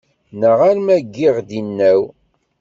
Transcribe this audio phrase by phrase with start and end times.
[0.39, 2.01] Neɣ arma giɣ-d inaw?